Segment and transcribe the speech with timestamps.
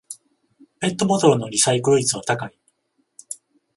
[0.79, 2.57] ペットボトルのリサイクル率は高い